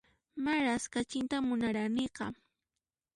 Maras 0.45 0.83
kachitan 0.93 1.43
munaraniqa 1.47 2.25